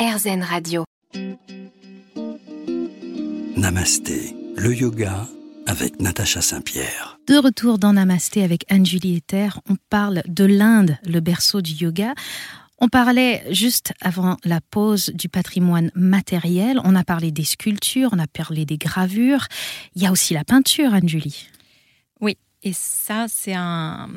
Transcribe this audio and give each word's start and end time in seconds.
RZN 0.00 0.42
Radio. 0.42 0.84
Namasté, 3.54 4.34
le 4.56 4.74
yoga 4.74 5.28
avec 5.66 6.00
Natacha 6.00 6.40
Saint-Pierre. 6.40 7.18
De 7.26 7.36
retour 7.36 7.78
dans 7.78 7.92
Namasté 7.92 8.42
avec 8.42 8.64
Anne-Julie 8.70 9.16
Ether, 9.16 9.50
on 9.68 9.76
parle 9.90 10.22
de 10.26 10.44
l'Inde, 10.44 10.96
le 11.04 11.20
berceau 11.20 11.60
du 11.60 11.72
yoga. 11.72 12.14
On 12.78 12.88
parlait 12.88 13.44
juste 13.50 13.92
avant 14.00 14.38
la 14.42 14.62
pause 14.62 15.10
du 15.10 15.28
patrimoine 15.28 15.90
matériel, 15.94 16.80
on 16.84 16.96
a 16.96 17.04
parlé 17.04 17.30
des 17.30 17.44
sculptures, 17.44 18.08
on 18.12 18.18
a 18.18 18.26
parlé 18.26 18.64
des 18.64 18.78
gravures, 18.78 19.48
il 19.94 20.00
y 20.00 20.06
a 20.06 20.12
aussi 20.12 20.32
la 20.32 20.44
peinture, 20.44 20.94
Anne-Julie. 20.94 21.50
Oui, 22.22 22.38
et 22.62 22.72
ça, 22.72 23.26
c'est 23.28 23.54
un, 23.54 24.08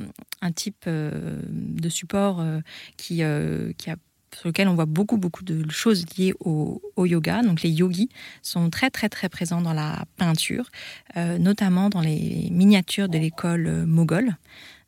type 0.56 0.86
euh, 0.88 1.42
de 1.50 1.90
support 1.90 2.40
euh, 2.40 2.62
qui, 2.96 3.22
euh, 3.22 3.74
qui 3.78 3.90
a 3.90 3.98
sur 4.36 4.50
lequel 4.50 4.68
on 4.68 4.76
voit 4.76 4.86
beaucoup, 4.86 5.18
beaucoup 5.18 5.44
de 5.44 5.70
choses 5.70 6.06
liées 6.18 6.34
au, 6.40 6.82
yoga. 6.98 7.42
Donc 7.42 7.62
les 7.62 7.70
yogis 7.70 8.10
sont 8.41 8.70
très, 8.70 8.90
très, 8.90 9.10
très 9.10 9.30
présents 9.30 9.62
dans 9.62 9.74
la 9.74 10.05
peinture, 10.18 10.70
euh, 11.18 11.38
notamment 11.38 11.90
dans 11.90 12.02
les 12.02 12.50
miniatures 12.52 13.10
de 13.10 13.18
l'école 13.18 13.86
moghole, 13.86 14.36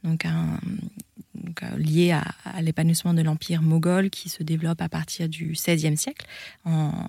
donc, 0.03 0.25
euh, 0.25 1.77
lié 1.77 2.11
à, 2.11 2.61
l'épanouissement 2.61 3.13
de 3.13 3.21
l'empire 3.21 3.61
moghol 3.61 4.09
qui 4.09 4.29
se 4.29 4.43
développe 4.43 4.81
à 4.81 4.89
partir 4.89 5.27
du 5.27 5.53
XVIe 5.53 5.97
siècle 5.97 6.25
en, 6.63 7.07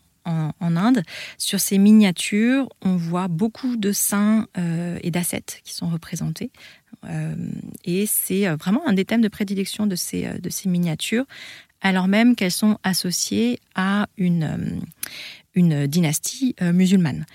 Inde. 0.61 1.03
Sur 1.39 1.61
ces 1.61 1.79
miniatures, 1.79 2.69
on 2.83 2.97
voit 2.97 3.29
beaucoup 3.29 3.77
de 3.77 3.93
saints 3.93 4.49
euh, 4.59 4.99
et 5.03 5.13
d'ascètes 5.13 5.61
qui 5.63 5.73
sont 5.73 5.89
représentés. 5.89 6.51
et 7.85 8.07
c'est 8.07 8.49
vraiment 8.57 8.87
un 8.89 8.93
des 8.93 9.05
thèmes 9.05 9.21
de 9.21 9.29
prédilection 9.29 9.87
de 9.87 9.95
ces, 9.95 10.27
de 10.41 10.51
ces 10.51 10.69
miniatures, 10.69 11.27
alors 11.81 12.09
même 12.09 12.35
qu'elles 12.37 12.51
sont 12.51 12.79
associées 12.83 13.61
à 13.75 14.07
une, 14.17 14.83
euh, 15.57 15.87
dynastie 15.87 16.55
euh, 16.63 16.73
musulmane. 16.73 17.27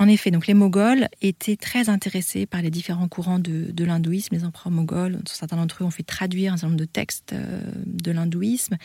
En 0.00 0.08
effet, 0.08 0.30
donc 0.30 0.46
les 0.46 0.54
Moghols 0.54 1.08
étaient 1.20 1.56
très 1.56 1.90
intéressés 1.90 2.46
par 2.46 2.62
les 2.62 2.70
différents 2.70 3.06
courants 3.06 3.38
de, 3.38 3.84
l'hindouisme. 3.84 4.34
Les 4.34 4.46
empereurs 4.46 4.72
moghols, 4.72 5.18
certains 5.26 5.58
d'entre 5.58 5.82
eux 5.82 5.86
ont 5.86 5.90
fait 5.90 6.02
traduire 6.02 6.54
un 6.54 6.56
certain 6.56 6.68
nombre 6.68 6.80
de 6.80 6.86
textes 6.86 7.34
euh, 7.34 7.60
de 7.84 8.10
l'hindouisme 8.10 8.78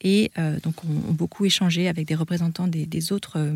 et 0.00 0.30
euh, 0.38 0.58
donc 0.62 0.82
ont, 0.84 1.12
beaucoup 1.12 1.44
échangé 1.44 1.88
avec 1.88 2.06
des 2.06 2.14
représentants 2.14 2.68
des, 2.68 3.12
autres, 3.12 3.34
euh, 3.36 3.52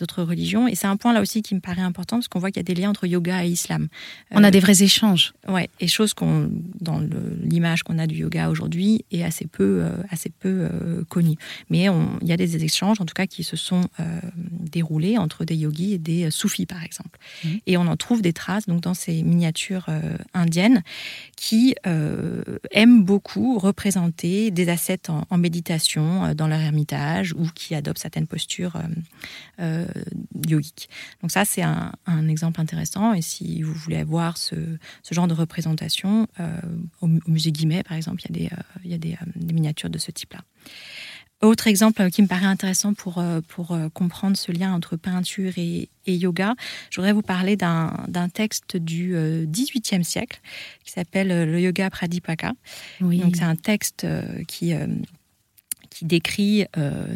autres 0.00 0.22
religions. 0.22 0.68
Et 0.68 0.76
c'est 0.76 0.86
un 0.86 0.96
point 0.96 1.12
là 1.12 1.20
aussi 1.20 1.42
qui 1.42 1.56
me 1.56 1.60
paraît 1.60 1.82
important 1.82 2.18
parce 2.18 2.28
qu'on 2.28 2.38
voit 2.38 2.52
qu'il 2.52 2.60
y 2.60 2.64
a 2.70 2.74
des 2.74 2.80
liens 2.80 2.90
entre 2.90 3.08
yoga 3.08 3.44
et 3.44 3.48
islam. 3.48 3.88
On 4.30 4.44
a 4.44 4.52
des 4.52 4.60
vrais 4.60 4.84
échanges. 4.84 5.32
Ouais, 5.48 5.68
et 5.80 5.88
chose 5.88 6.14
qu'on 6.14 6.48
dans 6.80 7.00
l'image 7.42 7.82
qu'on 7.82 7.98
a 7.98 8.06
du 8.06 8.18
yoga 8.18 8.50
aujourd'hui 8.50 9.04
est 9.10 9.24
assez 9.24 9.48
peu, 9.48 9.82
assez 10.10 10.30
peu 10.30 10.68
connue. 11.08 11.36
Mais 11.70 11.88
il 12.20 12.28
y 12.28 12.32
a 12.32 12.36
des 12.36 12.62
échanges, 12.64 13.00
en 13.00 13.04
tout 13.04 13.14
cas, 13.14 13.26
qui 13.26 13.42
se 13.42 13.56
sont 13.56 13.88
déroulés 14.60 15.18
entre 15.18 15.44
des 15.44 15.56
yogis 15.56 15.94
et 15.94 15.98
des 15.98 16.30
soufis 16.30 16.51
par 16.66 16.82
exemple. 16.82 17.18
Mhm. 17.44 17.60
Et 17.66 17.76
on 17.76 17.86
en 17.86 17.96
trouve 17.96 18.22
des 18.22 18.32
traces 18.32 18.66
donc 18.66 18.80
dans 18.80 18.94
ces 18.94 19.22
miniatures 19.22 19.86
euh, 19.88 20.16
indiennes 20.34 20.82
qui 21.36 21.74
euh, 21.86 22.42
aiment 22.70 23.04
beaucoup 23.04 23.58
représenter 23.58 24.50
des 24.50 24.68
ascètes 24.68 25.10
en, 25.10 25.38
méditation 25.38 26.24
euh, 26.24 26.34
dans 26.34 26.46
leur 26.46 26.60
ermitage 26.60 27.32
ou 27.32 27.46
qui 27.54 27.74
adoptent 27.74 27.98
certaines 27.98 28.26
postures 28.26 28.76
yogiques. 30.48 30.88
Donc 31.20 31.30
ça, 31.30 31.44
c'est 31.44 31.62
un, 31.62 31.92
exemple 32.28 32.60
intéressant. 32.60 33.12
Et 33.14 33.22
si 33.22 33.62
vous 33.62 33.72
voulez 33.72 34.04
voir 34.04 34.36
ce, 34.36 34.54
genre 35.10 35.28
de 35.28 35.34
représentation, 35.34 36.28
au, 37.00 37.08
musée 37.26 37.52
Guimet, 37.52 37.82
par 37.82 37.96
exemple, 37.96 38.22
il 38.28 38.36
y 38.36 38.44
a 38.44 38.48
des, 38.48 38.56
il 38.84 38.90
y 38.90 38.94
a 38.94 38.98
des 38.98 39.52
miniatures 39.52 39.90
de 39.90 39.98
ce 39.98 40.10
type-là. 40.10 40.40
Autre 41.42 41.66
exemple 41.66 42.08
qui 42.10 42.22
me 42.22 42.28
paraît 42.28 42.46
intéressant 42.46 42.94
pour, 42.94 43.18
euh, 43.18 43.40
pour 43.48 43.72
euh, 43.72 43.88
comprendre 43.88 44.36
ce 44.36 44.52
lien 44.52 44.72
entre 44.72 44.94
peinture 44.94 45.52
et, 45.56 45.88
yoga, 46.06 46.54
je 46.88 47.00
voudrais 47.00 47.12
vous 47.12 47.22
parler 47.22 47.56
d'un 47.56 48.28
texte 48.32 48.76
du 48.76 49.14
XVIIIe 49.46 50.00
euh, 50.00 50.04
siècle 50.04 50.40
qui 50.84 50.92
s'appelle 50.92 51.50
le 51.50 51.60
Yoga 51.60 51.90
Pradipaka. 51.90 52.52
Donc 53.00 53.36
c'est 53.36 53.42
un 53.42 53.56
texte 53.56 54.06
qui, 54.48 54.72
qui 55.90 56.04
décrit 56.04 56.66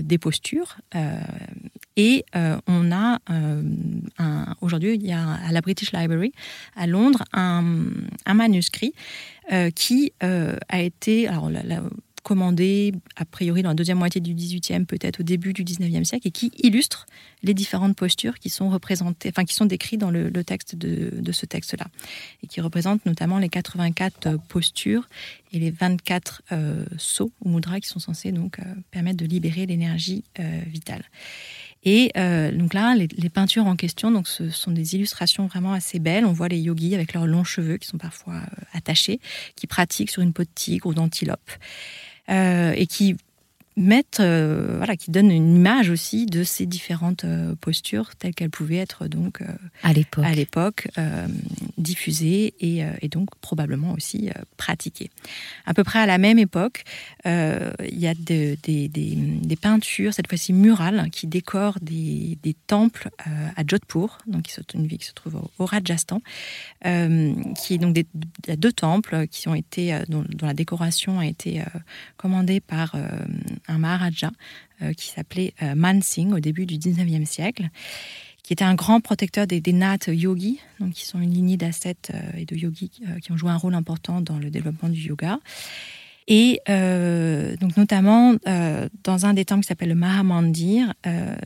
des 0.01 0.19
postures. 0.19 0.79
et 1.97 2.25
on 2.35 2.93
a 2.93 3.19
aujourd'hui, 4.61 4.95
il 4.95 5.07
y 5.07 5.13
a 5.13 5.33
à 5.33 5.51
la 5.51 5.61
British 5.61 5.93
Library 5.93 6.33
à 6.77 6.87
Londres 6.87 7.25
un, 7.33 7.65
un 8.25 8.35
manuscrit 8.35 8.95
qui 9.75 10.13
a 10.21 10.81
été, 10.81 11.27
alors 11.27 11.51
commandé 12.27 12.93
a 13.15 13.25
priori 13.25 13.63
dans 13.63 13.69
la 13.69 13.77
deuxième 13.77 13.99
moitié 13.99 14.21
du 14.21 14.35
18e, 14.35 14.85
peut-être 14.85 15.21
au 15.21 15.23
début 15.23 15.53
du 15.53 15.63
19e 15.63 16.03
siècle, 16.03 16.27
et 16.27 16.33
qui 16.33 16.51
illustre 16.59 17.07
les 17.45 17.55
différentes 17.55 17.95
postures 17.95 18.41
qui 18.41 18.51
sont 18.51 18.69
représentées, 18.69 19.29
enfin 19.29 19.45
qui 19.45 19.55
sont 19.55 19.65
décrites 19.65 20.01
dans 20.01 20.11
le, 20.11 20.33
texte 20.43 20.75
de, 20.75 21.31
ce 21.31 21.47
texte-là, 21.47 21.87
et 22.43 22.49
qui 22.49 22.61
représentent 22.61 23.07
notamment 23.07 23.39
les 23.39 23.49
84 23.49 24.27
euh, 24.27 24.39
postures 24.49 25.09
et 25.53 25.61
les 25.61 25.71
24 25.71 26.43
euh, 26.51 26.85
sauts 26.99 27.31
ou 27.45 27.51
mudras 27.51 27.79
qui 27.79 27.89
sont 27.89 28.01
censés 28.01 28.33
donc 28.33 28.59
euh, 28.59 28.65
permettre 28.91 29.19
de 29.19 29.27
libérer 29.27 29.65
l'énergie 29.65 30.25
vitale. 30.67 31.05
Et 31.85 32.11
donc 32.53 32.75
là, 32.75 32.97
les, 32.97 33.29
peintures 33.29 33.67
en 33.67 33.77
question, 33.77 34.11
donc 34.11 34.27
ce 34.27 34.51
sont 34.51 34.73
des 34.73 34.97
illustrations 34.97 35.47
vraiment 35.47 35.73
assez 35.73 36.01
belles. 36.01 36.25
On 36.25 36.33
voit 36.33 36.49
les 36.49 36.59
yogis 36.59 36.97
avec 36.97 37.13
leurs 37.13 37.29
longs 37.29 37.45
cheveux 37.45 37.77
qui 37.77 37.87
sont 37.87 37.99
parfois 37.99 38.41
attachés, 38.73 39.21
qui 39.55 39.69
pratiquent 39.69 40.11
sur 40.11 40.23
une 40.23 40.33
peau 40.33 40.43
de 40.43 40.49
tigre 40.53 40.89
ou 40.89 40.95
d'antilope. 40.95 41.49
Euh, 42.29 42.73
et 42.75 42.87
qui 42.87 43.17
mettent, 43.77 44.21
euh, 44.21 44.75
voilà, 44.79 44.97
qui 44.97 45.11
donnent 45.11 45.31
une 45.31 45.57
image 45.57 45.91
aussi 45.91 46.27
de 46.27 46.45
ces 46.45 46.65
différentes 46.65 47.25
euh, 47.25 47.55
postures 47.61 48.17
telles 48.17 48.35
qu'elles 48.35 48.51
pouvaient 48.51 48.77
être 48.77 49.07
donc 49.07 49.43
à 49.83 49.93
l'époque, 49.93 50.25
à 50.25 50.33
l'époque 50.33 50.89
diffusées 51.77 52.55
et, 52.61 52.83
et, 53.03 53.09
donc 53.09 53.29
probablement 53.41 53.93
aussi 53.93 54.31
pratiquées. 54.57 55.11
À 55.67 55.75
peu 55.75 55.85
près 55.85 55.99
à 55.99 56.07
la 56.07 56.19
même 56.19 56.39
époque, 56.39 56.85
il 57.25 57.99
y 57.99 58.07
a 58.07 58.15
des, 58.15 58.57
des, 58.63 58.89
des, 58.89 59.57
peintures, 59.57 60.15
cette 60.15 60.29
fois-ci 60.29 60.53
murales, 60.53 61.09
qui 61.11 61.27
décorent 61.27 61.79
des, 61.81 62.39
temples 62.67 63.11
à 63.19 63.63
Jodhpur, 63.67 64.19
donc 64.27 64.51
une 64.75 64.87
ville 64.87 64.99
qui 64.99 65.07
se 65.07 65.13
trouve 65.13 65.41
au, 65.59 65.67
Rajasthan, 65.67 66.21
qui 66.83 67.75
est 67.75 67.79
donc 67.79 67.95
des, 67.95 68.07
deux 68.57 68.73
temples 68.73 69.27
qui 69.29 69.49
ont 69.49 69.55
été 69.55 69.99
dont, 70.09 70.25
dont, 70.29 70.47
la 70.47 70.55
décoration 70.55 71.19
a 71.19 71.27
été 71.27 71.63
commandée 72.17 72.61
par 72.61 72.97
un 73.69 73.79
Maharaja 73.79 74.31
euh, 74.83 74.93
qui 74.93 75.09
s'appelait 75.09 75.55
euh, 75.63 75.75
Man 75.75 76.03
Singh 76.03 76.35
au 76.35 76.39
début 76.39 76.67
du 76.67 76.77
19e 76.77 77.25
siècle, 77.25 77.71
qui 78.43 78.53
était 78.53 78.65
un 78.65 78.75
grand 78.75 79.01
protecteur 79.01 79.47
des, 79.47 79.63
des 79.63 79.73
yogis, 80.09 80.61
donc 80.81 80.93
qui 80.93 81.07
sont 81.07 81.19
une 81.19 81.33
lignée 81.33 81.57
d'ascètes 81.57 82.13
euh, 82.13 82.39
et 82.39 82.45
de 82.45 82.55
yogis 82.55 82.91
qui 83.23 83.33
ont 83.33 83.39
joué 83.39 83.51
un 83.51 83.57
rôle 83.57 83.75
important 83.75 84.21
dans 84.21 84.39
le 84.39 84.51
développement 84.51 84.91
du 84.91 85.01
yoga. 85.01 85.41
Et 86.29 86.61
donc 86.67 87.77
notamment 87.77 88.35
dans 89.05 89.27
un 89.27 89.33
des 89.33 89.45
temples 89.45 89.63
qui 89.63 89.69
s'appelle 89.69 89.91
le 89.91 89.95
Mahamandir, 89.95 90.93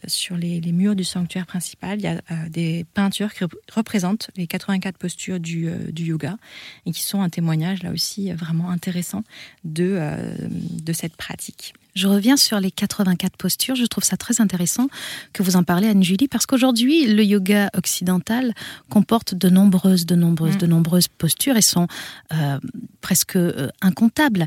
sur 0.06 0.38
les, 0.38 0.60
murs 0.72 0.96
du 0.96 1.04
sanctuaire 1.04 1.44
principal, 1.44 1.98
il 1.98 2.04
y 2.04 2.06
a 2.06 2.22
des 2.48 2.86
peintures 2.94 3.34
qui 3.34 3.44
représentent 3.70 4.30
les 4.36 4.46
84 4.46 4.96
postures 4.96 5.38
du, 5.38 5.70
yoga 5.98 6.38
et 6.86 6.92
qui 6.92 7.02
sont 7.02 7.20
un 7.20 7.28
témoignage 7.28 7.82
là 7.82 7.90
aussi 7.90 8.32
vraiment 8.32 8.70
intéressant 8.70 9.22
de 9.64 10.00
cette 10.94 11.14
pratique. 11.14 11.74
Je 11.94 12.06
reviens 12.06 12.36
sur 12.36 12.60
les 12.60 12.70
84 12.70 13.36
postures. 13.36 13.74
Je 13.74 13.86
trouve 13.86 14.04
ça 14.04 14.16
très 14.16 14.40
intéressant 14.40 14.88
que 15.32 15.42
vous 15.42 15.56
en 15.56 15.62
parlez, 15.62 15.88
Anne-Julie, 15.88 16.28
parce 16.28 16.46
qu'aujourd'hui, 16.46 17.06
le 17.06 17.24
yoga 17.24 17.70
occidental 17.76 18.54
comporte 18.88 19.34
de 19.34 19.48
nombreuses, 19.48 20.06
de 20.06 20.14
nombreuses, 20.14 20.58
de 20.58 20.66
mm. 20.66 20.70
nombreuses 20.70 21.08
postures 21.08 21.56
et 21.56 21.62
sont 21.62 21.86
euh, 22.32 22.58
presque 23.00 23.36
euh, 23.36 23.68
incomptables. 23.80 24.46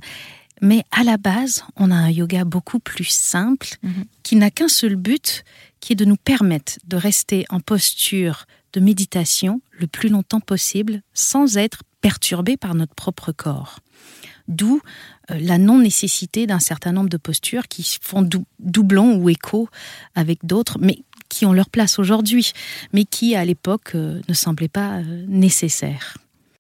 Mais 0.62 0.84
à 0.92 1.04
la 1.04 1.18
base, 1.18 1.64
on 1.76 1.92
a 1.92 1.96
un 1.96 2.10
yoga 2.10 2.46
beaucoup 2.46 2.80
plus 2.80 3.10
simple, 3.10 3.68
mm-hmm. 3.84 4.06
qui 4.24 4.36
n'a 4.36 4.50
qu'un 4.50 4.70
seul 4.70 4.96
but, 4.96 5.44
qui 5.80 5.94
est 5.94 5.98
de 5.98 6.06
nous 6.06 6.16
permettre 6.16 6.80
de 6.88 6.96
rester 6.96 7.46
en 7.50 7.60
posture 7.60 8.46
de 8.72 8.80
méditation 8.80 9.62
le 9.72 9.88
plus 9.88 10.10
longtemps 10.10 10.40
possible 10.40 11.02
sans 11.14 11.58
être 11.58 11.84
perturbé 12.02 12.58
par 12.58 12.76
notre 12.76 12.96
propre 12.96 13.32
corps. 13.32 13.80
D'où 14.48 14.82
euh, 15.32 15.40
la 15.40 15.58
non-nécessité 15.58 16.48
d'un 16.48 16.60
certain 16.60 16.92
nombre 16.92 17.10
de 17.10 17.18
postures 17.18 17.68
qui 17.68 17.98
font 18.02 18.28
doublon 18.60 19.16
ou 19.16 19.30
écho 19.30 19.70
avec 20.16 20.46
d'autres, 20.46 20.78
mais 20.80 21.00
qui 21.30 21.46
ont 21.46 21.54
leur 21.54 21.70
place 21.70 21.98
aujourd'hui, 21.98 22.52
mais 22.92 23.06
qui 23.06 23.36
à 23.36 23.46
l'époque 23.46 23.96
euh, 23.96 24.22
ne 24.28 24.34
semblaient 24.34 24.68
pas 24.68 24.98
euh, 24.98 25.26
nécessaires. 25.28 26.18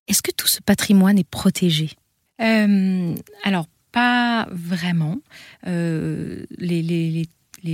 Est-ce 0.07 0.21
que 0.21 0.31
tout 0.31 0.47
ce 0.47 0.61
patrimoine 0.61 1.17
est 1.17 1.29
protégé? 1.29 1.91
Alors, 2.39 3.67
pas 3.93 4.49
vraiment. 4.51 5.17
Les, 5.65 7.27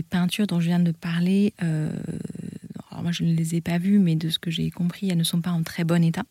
peintures 0.08 0.46
dont 0.46 0.60
je 0.60 0.68
viens 0.68 0.80
de 0.80 0.92
parler, 0.92 1.54
alors 1.58 3.02
moi 3.02 3.12
je 3.12 3.24
ne 3.24 3.34
les 3.34 3.56
ai 3.56 3.62
pas 3.62 3.80
vues, 3.80 3.98
mais 3.98 4.16
de 4.16 4.30
ce 4.30 4.38
que 4.38 4.52
j'ai 4.52 4.70
compris, 4.70 5.10
elles 5.10 5.18
ne 5.18 5.24
sont 5.24 5.42
pas 5.42 5.50
en 5.50 5.64
très 5.64 5.86
bon 5.86 6.04
état. 6.04 6.22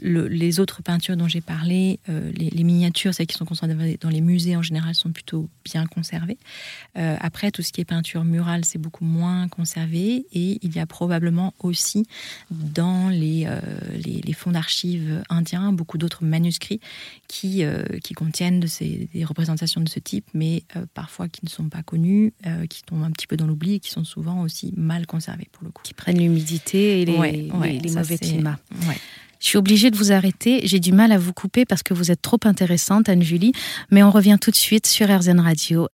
Les 0.00 0.60
autres 0.60 0.82
peintures 0.82 1.16
dont 1.16 1.28
j'ai 1.28 1.40
parlé, 1.40 1.98
euh, 2.08 2.30
les, 2.32 2.64
miniatures, 2.64 3.14
celles 3.14 3.26
qui 3.26 3.36
sont 3.36 3.44
conservées 3.44 3.98
dans 4.00 4.08
les 4.08 4.20
musées 4.20 4.56
en 4.56 4.62
général, 4.62 4.94
sont 4.94 5.10
plutôt 5.10 5.48
bien 5.64 5.86
conservées. 5.86 6.38
Euh, 6.96 7.16
après, 7.20 7.50
tout 7.50 7.62
ce 7.62 7.72
qui 7.72 7.80
est 7.80 7.84
peinture 7.84 8.24
murale, 8.24 8.64
c'est 8.64 8.78
beaucoup 8.78 9.04
moins 9.04 9.48
conservé. 9.48 10.26
Et 10.32 10.58
il 10.62 10.74
y 10.74 10.78
a 10.78 10.86
probablement 10.86 11.54
aussi 11.58 12.06
dans 12.50 13.08
les, 13.08 13.44
euh, 13.46 13.60
les, 14.04 14.32
fonds 14.32 14.52
d'archives 14.52 15.22
indiens 15.28 15.72
beaucoup 15.72 15.98
d'autres 15.98 16.24
manuscrits 16.24 16.80
qui, 17.26 17.64
qui 18.04 18.14
contiennent 18.14 18.60
de 18.60 18.66
ces, 18.66 19.08
des 19.12 19.24
représentations 19.24 19.80
de 19.80 19.88
ce 19.88 19.98
type, 19.98 20.26
mais 20.32 20.62
parfois 20.94 21.28
qui 21.28 21.40
ne 21.44 21.50
sont 21.50 21.68
pas 21.68 21.82
connues, 21.82 22.32
qui 22.70 22.82
tombent 22.82 23.02
un 23.02 23.10
petit 23.10 23.26
peu 23.26 23.36
dans 23.36 23.46
l'oubli 23.46 23.74
et 23.74 23.80
qui 23.80 23.90
sont 23.90 24.04
souvent 24.04 24.42
aussi 24.42 24.72
mal 24.76 25.06
conservés 25.06 25.48
pour 25.50 25.64
le 25.64 25.70
coup. 25.70 25.82
Qui 25.82 25.94
prennent 25.94 26.20
l'humidité 26.20 27.02
et 27.02 27.04
les, 27.04 27.48
les, 27.82 27.90
mauvais 27.90 28.18
climats. 28.18 28.58
Je 29.40 29.48
suis 29.48 29.58
obligée 29.58 29.90
de 29.90 29.96
vous 29.96 30.12
arrêter. 30.12 30.60
J'ai 30.64 30.80
du 30.80 30.92
mal 30.92 31.12
à 31.12 31.18
vous 31.18 31.32
couper 31.32 31.64
parce 31.64 31.82
que 31.82 31.94
vous 31.94 32.10
êtes 32.10 32.22
trop 32.22 32.40
intéressante, 32.44 33.08
Anne-Julie. 33.08 33.52
Mais 33.90 34.02
on 34.02 34.10
revient 34.10 34.38
tout 34.40 34.50
de 34.50 34.56
suite 34.56 34.86
sur 34.86 35.08
RZN 35.08 35.40
Radio. 35.40 35.88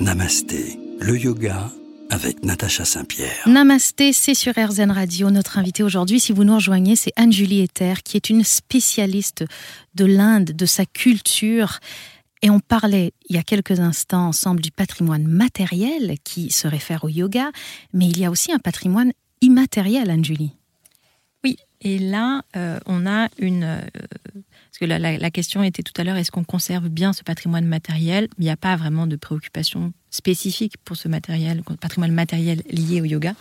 Namasté, 0.00 0.78
le 1.00 1.18
yoga 1.18 1.70
avec 2.10 2.42
Natacha 2.42 2.84
Saint-Pierre. 2.84 3.46
Namasté, 3.46 4.12
c'est 4.12 4.34
sur 4.34 4.54
RZN 4.56 4.90
Radio. 4.90 5.30
Notre 5.30 5.58
invité 5.58 5.82
aujourd'hui, 5.82 6.20
si 6.20 6.32
vous 6.32 6.44
nous 6.44 6.54
rejoignez, 6.54 6.96
c'est 6.96 7.12
Anne-Julie 7.16 7.60
Ether, 7.60 7.94
qui 8.02 8.16
est 8.16 8.30
une 8.30 8.44
spécialiste 8.44 9.44
de 9.94 10.04
l'Inde, 10.04 10.52
de 10.52 10.66
sa 10.66 10.86
culture. 10.86 11.80
Et 12.42 12.50
on 12.50 12.60
parlait 12.60 13.12
il 13.28 13.36
y 13.36 13.38
a 13.38 13.42
quelques 13.42 13.80
instants 13.80 14.28
ensemble 14.28 14.60
du 14.60 14.70
patrimoine 14.70 15.26
matériel 15.26 16.16
qui 16.24 16.50
se 16.50 16.68
réfère 16.68 17.04
au 17.04 17.08
yoga, 17.08 17.50
mais 17.92 18.06
il 18.06 18.18
y 18.18 18.24
a 18.24 18.30
aussi 18.30 18.52
un 18.52 18.58
patrimoine 18.58 19.12
immatériel, 19.40 20.10
Anne-Julie. 20.10 20.57
Et 21.80 21.98
là, 21.98 22.42
euh, 22.56 22.78
on 22.86 23.06
a 23.06 23.28
une... 23.38 23.64
Euh, 23.64 23.80
parce 24.34 24.78
que 24.80 24.84
la, 24.84 25.30
question 25.30 25.62
était 25.62 25.82
tout 25.82 25.92
à 25.96 26.04
l'heure, 26.04 26.16
est-ce 26.16 26.30
qu'on 26.30 26.44
conserve 26.44 26.88
bien 26.88 27.12
ce 27.12 27.22
patrimoine 27.22 27.66
matériel? 27.66 28.28
Il 28.38 28.44
n'y 28.44 28.50
a 28.50 28.56
pas 28.56 28.76
vraiment 28.76 29.06
de 29.06 29.16
préoccupation 29.16 29.92
spécifique 30.10 30.76
pour 30.84 30.96
ce 30.96 31.08
matériel, 31.08 31.62
patrimoine 31.80 32.12
matériel 32.12 32.62
lié 32.70 33.00
au 33.00 33.04
yoga. 33.04 33.34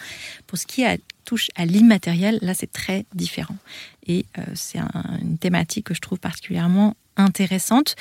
Pour 0.48 0.58
ce 0.58 0.66
qui 0.66 0.84
touche 1.26 1.50
à 1.56 1.66
l'immatériel, 1.66 2.40
là, 2.42 2.54
c'est 2.54 2.72
très 2.72 3.06
différent. 3.14 3.58
Et 4.06 4.26
euh, 4.38 4.44
c'est 4.56 4.80
une 5.22 5.38
thématique 5.38 5.88
que 5.88 5.94
je 5.94 6.02
trouve 6.02 6.20
particulièrement 6.20 6.96
intéressante. 7.18 7.96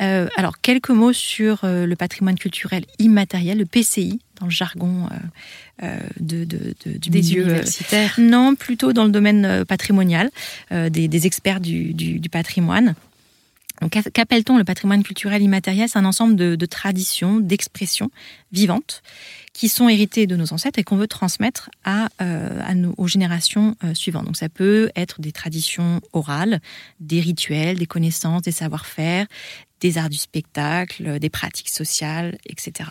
Euh, 0.00 0.26
alors, 0.36 0.60
quelques 0.60 0.90
mots 0.90 1.12
sur 1.12 1.60
euh, 1.64 1.86
le 1.86 1.96
patrimoine 1.96 2.36
culturel 2.36 2.84
immatériel, 2.98 3.58
le 3.58 3.66
PCI, 3.66 4.20
dans 4.40 4.46
le 4.46 4.52
jargon 4.52 5.08
euh, 5.82 5.98
de, 6.18 6.44
du 6.44 7.10
des 7.10 7.20
milieu 7.20 7.42
universitaires. 7.42 8.14
non, 8.18 8.56
plutôt 8.56 8.92
dans 8.92 9.04
le 9.04 9.10
domaine 9.10 9.64
patrimonial, 9.64 10.30
des, 10.70 11.26
experts 11.26 11.60
du, 11.60 11.94
du 11.94 12.28
patrimoine. 12.28 12.94
Qu'appelle-t-on 13.90 14.56
le 14.56 14.64
patrimoine 14.64 15.02
culturel 15.02 15.42
immatériel? 15.42 15.88
C'est 15.88 15.98
un 15.98 16.04
ensemble 16.04 16.36
de, 16.36 16.66
traditions, 16.66 17.40
d'expressions 17.40 18.10
vivantes 18.52 19.02
qui 19.52 19.68
sont 19.68 19.88
héritées 19.88 20.26
de 20.26 20.36
nos 20.36 20.52
ancêtres 20.52 20.78
et 20.78 20.84
qu'on 20.84 20.96
veut 20.96 21.06
transmettre 21.08 21.70
à, 21.84 22.08
à 22.18 22.74
nos, 22.74 22.94
aux 22.96 23.08
générations 23.08 23.76
suivantes. 23.94 24.26
Donc 24.26 24.36
ça 24.36 24.48
peut 24.48 24.90
être 24.96 25.20
des 25.20 25.32
traditions 25.32 26.00
orales, 26.12 26.60
des 27.00 27.20
rituels, 27.20 27.78
des 27.78 27.86
connaissances, 27.86 28.42
des 28.42 28.52
savoir-faire, 28.52 29.26
des 29.84 29.98
arts 29.98 30.08
du 30.08 30.16
spectacle, 30.16 31.18
des 31.18 31.28
pratiques 31.28 31.68
sociales, 31.68 32.38
etc. 32.46 32.88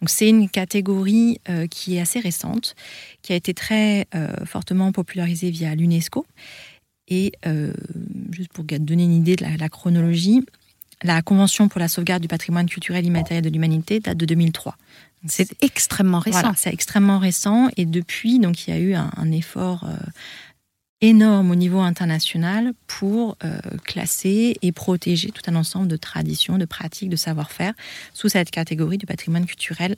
Donc 0.00 0.08
c'est 0.08 0.28
une 0.28 0.48
catégorie 0.48 1.38
euh, 1.50 1.66
qui 1.66 1.96
est 1.96 2.00
assez 2.00 2.20
récente, 2.20 2.74
qui 3.20 3.34
a 3.34 3.36
été 3.36 3.52
très 3.52 4.06
euh, 4.14 4.46
fortement 4.46 4.92
popularisée 4.92 5.50
via 5.50 5.74
l'UNESCO. 5.74 6.24
Et 7.14 7.32
euh, 7.46 7.74
juste 8.30 8.54
pour 8.54 8.64
donner 8.64 9.04
une 9.04 9.12
idée 9.12 9.36
de 9.36 9.44
la, 9.44 9.68
chronologie, 9.68 10.46
la 11.02 11.20
Convention 11.20 11.68
pour 11.68 11.78
la 11.78 11.88
sauvegarde 11.88 12.22
du 12.22 12.28
patrimoine 12.28 12.66
culturel 12.66 13.04
immatériel 13.04 13.44
de 13.44 13.50
l'humanité 13.50 14.00
date 14.00 14.16
de 14.16 14.24
2003. 14.24 14.78
C'est 15.26 15.54
extrêmement 15.62 16.20
récent. 16.20 16.52
c'est 16.56 16.72
extrêmement 16.72 17.18
récent 17.18 17.68
et 17.76 17.84
depuis, 17.84 18.38
donc 18.38 18.66
il 18.66 18.70
y 18.70 18.76
a 18.76 18.80
eu 18.80 18.94
un, 18.94 19.30
effort 19.30 19.86
énorme 21.02 21.50
au 21.50 21.54
niveau 21.54 21.80
international 21.80 22.72
pour 22.86 23.36
euh, 23.44 23.58
classer 23.84 24.56
et 24.62 24.72
protéger 24.72 25.30
tout 25.30 25.42
un 25.48 25.56
ensemble 25.56 25.88
de 25.88 25.96
traditions, 25.96 26.56
de 26.56 26.64
pratiques, 26.64 27.10
de 27.10 27.16
savoir-faire 27.16 27.74
sous 28.14 28.30
cette 28.30 28.50
catégorie 28.50 28.98
du 28.98 29.06
patrimoine 29.06 29.44
culturel 29.44 29.96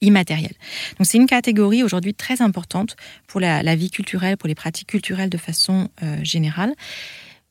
immatériel. 0.00 0.52
Donc 0.98 1.06
c'est 1.06 1.18
une 1.18 1.26
catégorie 1.26 1.82
aujourd'hui 1.82 2.14
très 2.14 2.42
importante 2.42 2.96
pour 3.26 3.40
la, 3.40 3.76
vie 3.76 3.90
culturelle, 3.90 4.36
pour 4.36 4.48
les 4.48 4.54
pratiques 4.54 4.88
culturelles 4.88 5.30
de 5.30 5.38
façon 5.38 5.88
euh, 6.02 6.16
générale. 6.22 6.74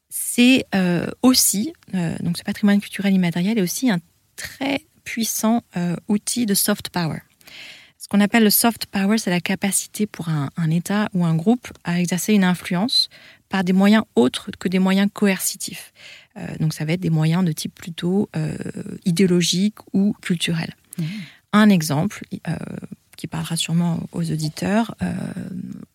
C'est 0.09 0.65
euh, 0.73 1.07
aussi, 1.21 1.73
donc 2.21 2.37
ce 2.37 2.43
patrimoine 2.43 2.79
culturel 2.79 3.13
immatériel 3.13 3.57
est 3.57 3.61
aussi 3.61 3.89
un 3.89 3.99
très 4.35 4.81
puissant 5.03 5.63
outil 6.07 6.45
de 6.45 6.53
soft 6.53 6.89
power. 6.89 7.19
Ce 8.07 8.07
qu'on 8.07 8.21
appelle 8.21 8.43
le 8.43 8.49
soft 8.49 8.85
power, 8.85 9.17
c'est 9.17 9.31
la 9.31 9.41
capacité 9.41 10.07
pour 10.07 10.29
un, 10.29 10.69
État 10.69 11.09
ou 11.13 11.25
un 11.25 11.35
groupe 11.35 11.67
à 11.83 11.99
exercer 11.99 12.33
une 12.33 12.45
influence 12.45 13.09
par 13.49 13.65
des 13.65 13.73
moyens 13.73 14.03
autres 14.15 14.49
que 14.57 14.69
des 14.69 14.79
moyens 14.79 15.09
coercitifs. 15.11 15.91
Euh, 16.37 16.45
donc 16.59 16.73
ça 16.73 16.85
va 16.85 16.93
être 16.93 17.01
des 17.01 17.09
moyens 17.09 17.43
de 17.43 17.51
type 17.51 17.75
plutôt 17.75 18.29
euh, 18.37 18.55
idéologique 19.03 19.75
ou 19.91 20.15
culturel. 20.21 20.73
Mmh. 20.97 21.03
Un 21.57 21.69
exemple, 21.69 22.23
euh, 22.47 22.55
qui 23.17 23.27
parlera 23.27 23.57
sûrement 23.57 23.99
aux 24.13 24.31
auditeurs. 24.31 24.95
Euh, 25.01 25.11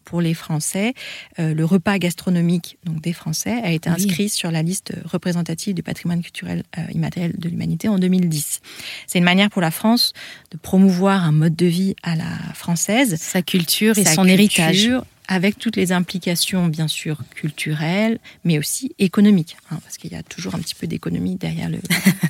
pour 0.04 0.20
les 0.20 0.34
Français, 0.34 0.92
euh, 1.38 1.54
le 1.54 1.64
repas 1.64 1.96
gastronomique 1.98 2.76
donc 2.84 3.00
des 3.00 3.14
Français 3.14 3.62
a 3.62 3.70
été 3.70 3.88
inscrit 3.88 4.28
sur 4.28 4.50
la 4.50 4.62
liste 4.62 4.92
représentative 5.06 5.74
du 5.74 5.82
patrimoine 5.82 6.20
culturel 6.20 6.64
euh, 6.76 6.82
immatériel 6.92 7.32
de 7.38 7.48
l'humanité 7.48 7.88
en 7.88 7.98
2010. 7.98 8.60
C'est 9.06 9.18
une 9.18 9.24
manière 9.24 9.48
pour 9.48 9.62
la 9.62 9.70
France 9.70 10.12
de 10.50 10.58
promouvoir 10.58 11.24
un 11.24 11.32
mode 11.32 11.56
de 11.56 11.64
vie 11.64 11.94
à 12.02 12.14
la 12.16 12.36
française, 12.52 13.16
sa 13.18 13.40
culture 13.40 13.96
et 13.96 14.04
son 14.04 14.26
héritage 14.26 14.90
avec 15.28 15.56
toutes 15.56 15.76
les 15.76 15.92
implications, 15.92 16.66
bien 16.66 16.88
sûr, 16.88 17.16
culturelles, 17.34 18.18
mais 18.44 18.58
aussi 18.58 18.94
économiques, 18.98 19.56
hein, 19.70 19.78
parce 19.82 19.96
qu'il 19.96 20.12
y 20.12 20.16
a 20.16 20.22
toujours 20.22 20.56
un 20.56 20.58
petit 20.58 20.74
peu 20.74 20.86
d'économie 20.86 21.36
derrière 21.36 21.70
le, 21.70 21.78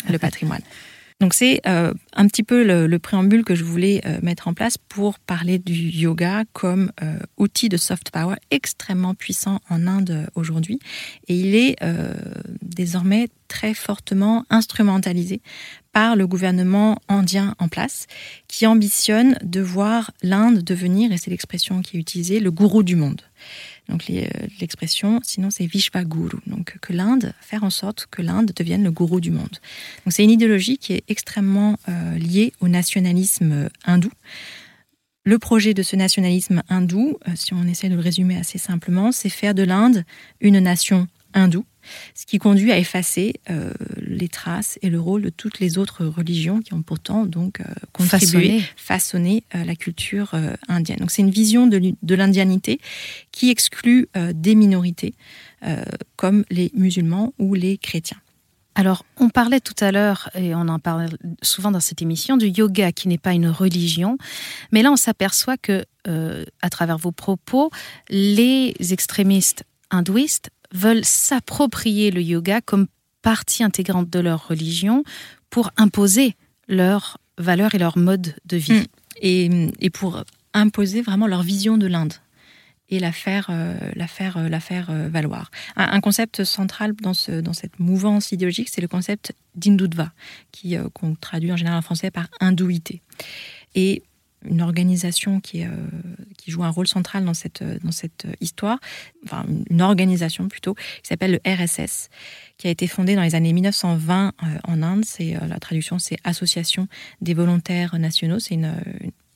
le 0.08 0.19
patrimoine. 0.20 0.62
Donc 1.23 1.35
c'est 1.35 1.61
euh, 1.69 1.95
un 2.15 2.27
petit 2.27 2.43
peu 2.43 2.65
le, 2.65 2.99
préambule 2.99 3.45
que 3.45 3.55
je 3.55 3.63
voulais 3.63 4.01
euh, 4.07 4.19
mettre 4.23 4.49
en 4.49 4.55
place 4.55 4.77
pour 4.77 5.21
parler 5.21 5.61
du 5.61 5.73
yoga 5.73 6.43
comme 6.53 6.91
euh, 7.01 7.17
outil 7.37 7.69
de 7.69 7.77
soft 7.77 8.11
power 8.11 8.35
extrêmement 8.51 9.15
puissant 9.15 9.61
en 9.71 9.87
Inde 9.87 10.27
aujourd'hui. 10.35 10.81
Et 11.29 11.37
il 11.37 11.55
est 11.55 11.77
désormais 12.61 13.29
très 13.47 13.73
fortement 13.73 14.45
instrumentalisé 14.51 15.43
par 15.93 16.17
le 16.17 16.27
gouvernement 16.27 17.00
indien 17.09 17.55
en 17.59 17.69
place, 17.69 18.07
qui 18.49 18.66
ambitionne 18.66 19.38
de 19.43 19.61
voir 19.61 20.11
l'Inde 20.23 20.62
devenir, 20.62 21.12
et 21.12 21.19
c'est 21.19 21.31
l'expression 21.31 21.83
qui 21.83 21.97
est 21.97 22.00
utilisée, 22.00 22.40
le 22.40 22.50
gourou 22.50 22.83
du 22.83 22.97
monde. 22.97 23.21
Donc 23.88 24.09
euh, 24.09 24.25
l'expression, 24.61 25.21
sinon 25.23 25.50
c'est 25.50 25.66
Vishvaguru, 25.66 26.38
donc 26.47 26.78
que 26.81 26.93
l'Inde, 26.93 27.35
faire 27.40 27.64
en 27.64 27.71
sorte 27.71 28.07
que 28.11 28.23
l'Inde 28.23 28.52
devienne 28.57 28.85
le 28.85 28.90
gourou 28.90 29.21
du 29.21 29.31
monde. 29.31 29.59
Donc 30.05 30.12
c'est 30.12 30.25
une 30.25 30.31
idéologie 30.31 30.78
qui 30.78 30.95
est 30.95 31.05
extrêmement 31.09 31.76
euh, 31.88 32.16
liée 32.16 32.52
au 32.61 32.69
nationalisme 32.69 33.52
euh, 33.52 33.69
hindou. 33.85 34.11
Le 35.25 35.38
projet 35.38 35.75
de 35.75 35.83
ce 35.83 35.95
nationalisme 35.95 36.62
hindou, 36.69 37.16
si 37.37 37.55
on 37.55 37.62
essaie 37.69 37.88
de 37.88 37.95
le 37.95 38.00
résumer 38.00 38.37
assez 38.37 38.59
simplement, 38.59 39.12
c'est 39.12 39.28
faire 39.28 39.55
de 39.55 39.62
l'Inde 39.62 40.05
une 40.40 40.59
nation 40.59 41.07
hindoue 41.33 41.64
ce 42.15 42.27
qui 42.27 42.39
conduit 42.39 42.73
à 42.73 42.79
effacer 42.79 43.35
euh, 43.51 43.73
les 43.99 44.29
traces 44.29 44.79
et 44.83 44.91
le 44.91 45.01
rôle 45.01 45.23
de 45.23 45.31
toutes 45.31 45.61
les 45.61 45.79
autres 45.79 46.05
religions 46.05 46.61
qui 46.61 46.75
ont 46.75 46.83
pourtant 46.83 47.27
donc 47.27 47.61
euh, 47.61 47.65
contribué, 47.93 48.62
façonné, 48.77 49.45
euh, 49.55 49.65
la 49.65 49.77
culture 49.77 50.35
indienne. 50.69 50.99
Donc 50.99 51.11
c'est 51.11 51.23
une 51.23 51.31
vision 51.31 51.67
de 51.67 52.15
l'indianité 52.15 52.81
qui 53.31 53.51
exclut 53.51 54.09
des 54.35 54.55
minorités 54.55 55.15
comme 56.17 56.45
les 56.51 56.71
musulmans 56.75 57.33
ou 57.39 57.55
les 57.55 57.79
chrétiens. 57.79 58.19
Alors, 58.75 59.05
on 59.19 59.29
parlait 59.29 59.61
tout 59.61 59.75
à 59.81 59.93
l'heure, 59.93 60.31
et 60.35 60.55
on 60.55 60.69
en 60.69 60.79
parle 60.79 61.11
souvent 61.43 61.71
dans 61.71 61.81
cette 61.81 62.01
émission, 62.01 62.37
du 62.37 62.47
yoga 62.47 62.91
qui 62.91 63.09
n'est 63.09 63.19
pas 63.19 63.33
une 63.33 63.49
religion. 63.49 64.17
Mais 64.73 64.83
là, 64.83 64.91
on 64.91 64.97
s'aperçoit 64.97 65.57
que, 65.57 65.85
à 66.07 66.71
travers 66.71 66.99
vos 66.99 67.12
propos, 67.12 67.71
les 68.09 68.75
extrémistes 68.91 69.65
hindouistes 69.91 70.51
veulent 70.73 71.05
s'approprier 71.05 72.11
le 72.11 72.23
yoga 72.23 72.61
comme 72.61 72.87
partie 73.23 73.62
intégrante 73.62 74.11
de 74.11 74.19
leur 74.19 74.49
religion 74.49 75.05
pour 75.50 75.71
imposer 75.76 76.35
leurs 76.69 77.19
valeurs 77.38 77.75
et 77.75 77.79
leur 77.79 77.97
mode 77.97 78.35
de 78.45 78.57
vie. 78.57 78.81
Mm. 79.23 79.71
Et, 79.81 79.91
pour 79.91 80.25
imposer 80.55 81.02
vraiment 81.02 81.26
leur 81.26 81.43
vision 81.43 81.79
de 81.79 81.87
l'Inde 81.87 82.14
et 82.88 82.99
la 82.99 83.12
faire, 83.12 83.49
euh, 83.50 83.75
la 83.95 84.07
faire, 84.07 84.37
euh, 84.37 84.49
la 84.49 84.61
faire 84.61 84.91
euh, 84.91 85.09
valoir. 85.09 85.50
Un, 85.76 86.00
concept 86.00 86.45
central 86.45 86.95
dans, 86.95 87.14
ce, 87.14 87.41
dans 87.41 87.52
cette 87.52 87.79
mouvance 87.79 88.33
idéologique, 88.33 88.69
c'est 88.69 88.81
le 88.81 88.88
concept 88.88 89.35
d'Indudva, 89.55 90.12
qui 90.50 90.76
qu'on 90.93 91.14
traduit 91.14 91.52
en 91.52 91.57
général 91.57 91.79
en 91.79 91.83
français 91.83 92.11
par 92.11 92.26
hindouité. 92.41 93.00
Et 93.75 94.02
une 94.49 94.62
organisation 94.62 95.40
qui, 95.40 95.64
qui 96.37 96.50
joue 96.50 96.64
un 96.64 96.70
rôle 96.70 96.87
central 96.87 97.25
dans 97.25 97.34
cette, 97.34 97.62
dans 97.82 97.92
cette 97.92 98.26
histoire, 98.40 98.78
enfin 99.25 99.44
une 99.70 99.82
organisation 99.82 100.49
plutôt, 100.49 100.75
qui 100.75 101.08
s'appelle 101.08 101.40
le 101.44 101.50
RSS, 101.50 102.08
qui 102.58 102.66
a 102.68 102.70
été 102.70 102.87
fondée 102.87 103.14
dans 103.14 103.22
les 103.22 103.34
années 103.34 103.52
1920 103.52 104.32
en 104.64 104.82
Inde. 104.82 105.04
C'est 105.04 105.37
la 105.46 105.58
traduction, 105.58 105.99
c'est 105.99 106.18
Association 106.25 106.88
des 107.20 107.34
volontaires 107.34 107.99
nationaux. 107.99 108.38
C'est 108.38 108.54
une, 108.54 108.75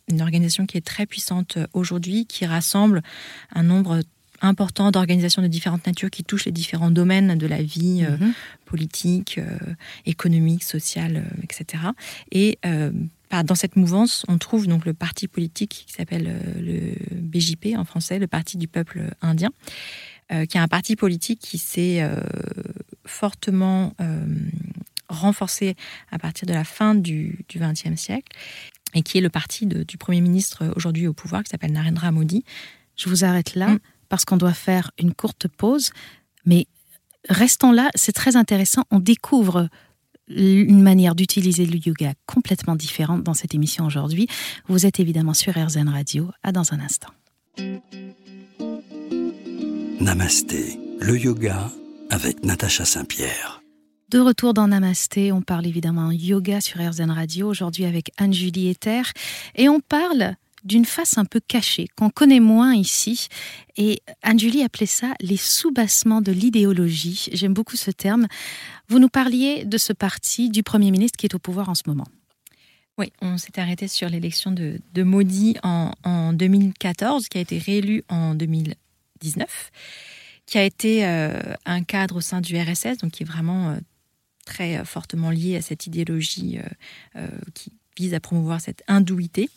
une 0.09 0.23
organisation 0.23 0.67
qui 0.67 0.77
est 0.77 0.85
très 0.87 1.07
puissante 1.07 1.59
aujourd'hui, 1.73 2.27
qui 2.27 2.47
rassemble 2.47 3.03
un 3.55 3.63
nombre 3.63 4.01
important 4.41 4.91
d'organisations 4.91 5.43
de 5.43 5.49
différentes 5.49 5.87
natures 5.87 6.11
qui 6.11 6.25
touchent 6.25 6.45
les 6.45 6.53
différents 6.53 6.91
domaines 6.91 7.37
de 7.39 7.47
la 7.47 7.63
vie 7.63 8.05
euh, 8.07 8.17
mhm. 8.19 8.33
politique, 8.65 9.39
euh, 9.39 9.59
économique, 10.05 10.63
sociale, 10.63 11.17
euh, 11.17 11.43
etc. 11.43 11.85
Et 12.33 12.59
dans 13.45 13.55
cette 13.55 13.77
mouvance, 13.77 14.25
on 14.29 14.39
trouve 14.39 14.67
donc 14.67 14.87
le 14.87 14.95
parti 14.95 15.29
politique 15.29 15.85
qui 15.87 15.93
s'appelle 15.93 16.41
le 16.61 16.95
BJP 17.21 17.77
en 17.77 17.85
français, 17.85 18.19
le 18.19 18.27
Parti 18.27 18.57
du 18.57 18.69
peuple 18.69 19.11
indien, 19.21 19.51
qui 20.31 20.57
est 20.57 20.61
un 20.61 20.69
parti 20.69 20.97
politique 20.97 21.41
qui 21.41 21.59
s'est 21.59 22.09
fortement 23.05 23.95
renforcé 25.09 25.75
à 26.11 26.19
partir 26.19 26.47
de 26.47 26.55
la 26.55 26.65
fin 26.65 26.95
du 26.95 27.45
XXe 27.55 28.01
siècle 28.01 28.37
et 28.95 29.03
qui 29.03 29.19
est 29.19 29.23
le 29.23 29.31
parti 29.31 29.67
du 29.67 29.99
Premier 29.99 30.21
ministre 30.21 30.73
aujourd'hui 30.77 31.07
au 31.07 31.13
pouvoir, 31.13 31.43
qui 31.43 31.51
s'appelle 31.51 31.73
Narendra 31.73 32.13
Modi. 32.13 32.45
Je 32.97 33.09
vous 33.09 33.25
arrête 33.25 33.55
là. 33.55 33.69
Mm 33.69 33.79
parce 34.09 34.25
qu'on 34.25 34.37
doit 34.37 34.55
faire 34.55 34.91
une 34.99 35.15
courte 35.15 35.49
pause. 35.49 35.91
Mais 36.45 36.67
restons 37.29 37.73
là, 37.73 37.91
c'est 37.95 38.13
très 38.13 38.37
intéressant. 38.37 38.85
On 38.91 38.99
découvre 39.01 39.69
une 40.29 40.83
manière 40.83 41.15
d'utiliser 41.15 41.67
le 41.67 41.79
yoga 41.79 42.15
complètement 42.27 42.77
différente 42.77 43.23
dans 43.23 43.35
cette 43.35 43.55
émission 43.55 43.87
aujourd'hui. 43.87 44.27
Vous 44.69 44.87
êtes 44.87 45.01
évidemment 45.01 45.35
sur 45.35 45.55
RZN 45.55 45.89
Radio. 45.89 46.31
À 46.43 46.53
dans 46.53 46.73
un 46.73 46.81
instant. 46.81 47.09
Namasté, 50.01 50.79
le 51.01 51.19
yoga 51.19 51.71
avec 52.11 52.45
Natacha 52.45 52.85
Saint-Pierre. 52.85 53.63
De 54.09 54.21
retour 54.21 54.55
dans 54.55 54.69
Namasté, 54.69 55.33
on 55.33 55.43
parle 55.43 55.67
évidemment 55.67 56.13
yoga 56.13 56.61
sur 56.61 56.81
RZN 56.81 57.11
Radio, 57.11 57.49
aujourd'hui 57.49 57.85
avec 57.85 58.13
Anne-Julie 58.19 58.69
Ether, 58.69 59.03
et 59.57 59.69
on 59.69 59.81
parle 59.81 60.37
d'une 60.67 60.85
face 60.85 61.17
un 61.17 61.25
peu 61.25 61.41
cachée, 61.41 61.89
qu'on 61.97 62.11
connaît 62.11 62.41
moins 62.41 62.75
ici. 62.75 63.29
Et 63.77 64.01
Anne-Julie 64.23 64.63
appelait 64.63 64.87
ça 64.87 65.15
les 65.21 65.37
soubassements 65.37 66.21
de 66.21 66.33
l'idéologie. 66.33 67.29
J'aime 67.33 67.55
beaucoup 67.55 67.77
ce 67.77 67.91
terme. 67.91 68.27
Vous 68.89 68.99
nous 68.99 69.09
parliez 69.09 69.65
de 69.65 69.79
ce 69.79 69.93
parti 69.93 70.51
du 70.51 70.63
Premier 70.63 70.91
ministre 70.91 71.17
qui 71.17 71.27
est 71.27 71.35
au 71.35 71.39
pouvoir 71.39 71.69
en 71.69 71.75
ce 71.75 71.85
moment. 71.87 72.07
Oui, 72.99 73.13
on 73.21 73.37
s'est 73.37 73.59
arrêté 73.59 73.89
sur 73.89 74.09
l'élection 74.09 74.51
de, 74.51 74.81
de 74.95 75.03
Modi 75.03 75.57
en, 75.63 76.33
2014, 76.33 77.29
qui 77.29 77.37
a 77.37 77.43
été 77.43 77.59
réélu 77.59 78.03
en 78.09 78.35
2019, 78.35 79.71
qui 80.47 80.57
a 80.57 80.65
été 80.65 81.05
euh, 81.05 81.39
un 81.67 81.83
cadre 81.83 82.17
au 82.17 82.21
sein 82.23 82.41
du 82.41 82.59
RSS, 82.59 82.99
donc 82.99 83.13
qui 83.13 83.23
est 83.23 83.27
vraiment 83.27 83.71
euh, 83.71 83.77
très 84.47 84.79
euh, 84.79 84.85
fortement 84.85 85.31
lié 85.31 85.57
à 85.57 85.63
cette 85.63 85.87
idéologie 85.87 86.59
qui 87.53 87.73
vise 87.99 88.15
à 88.15 88.21
promouvoir 88.21 88.61
cette 88.61 88.83
hindouité. 88.89 89.51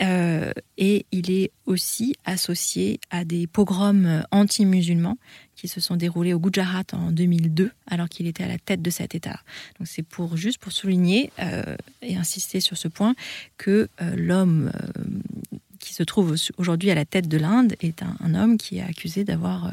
Euh, 0.00 0.52
et 0.78 1.04
il 1.10 1.30
est 1.30 1.50
aussi 1.66 2.14
associé 2.24 3.00
à 3.10 3.24
des 3.24 3.46
pogroms 3.46 4.24
anti-musulmans 4.30 5.18
qui 5.56 5.68
se 5.68 5.80
sont 5.80 5.96
déroulés 5.96 6.32
au 6.32 6.38
Gujarat 6.38 6.84
en 6.92 7.10
2002, 7.10 7.70
alors 7.88 8.08
qu'il 8.08 8.26
était 8.26 8.44
à 8.44 8.48
la 8.48 8.58
tête 8.58 8.82
de 8.82 8.90
cet 8.90 9.14
État. 9.14 9.40
Donc 9.78 9.88
c'est 9.88 10.02
pour 10.02 10.36
juste 10.36 10.58
pour 10.58 10.72
souligner 10.72 11.32
euh, 11.40 11.76
et 12.02 12.16
insister 12.16 12.60
sur 12.60 12.76
ce 12.76 12.88
point 12.88 13.14
que 13.58 13.88
euh, 14.00 14.14
l'homme 14.16 14.70
qui 15.80 15.92
se 15.92 16.02
trouve 16.02 16.36
aujourd'hui 16.56 16.90
à 16.90 16.94
la 16.94 17.04
tête 17.04 17.26
de 17.26 17.38
l'Inde 17.38 17.74
est 17.80 18.02
un, 18.02 18.34
homme 18.34 18.58
qui 18.58 18.78
est 18.78 18.82
accusé 18.82 19.24
d'avoir 19.24 19.72